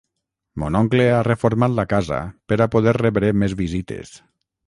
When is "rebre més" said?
3.01-3.57